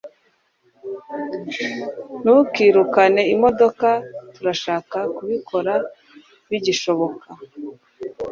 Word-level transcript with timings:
ntukirukane 2.21 3.21
imodoka 3.35 3.89
turashaka 4.33 4.97
kubikora 5.15 5.73
bigishoboka 6.49 7.27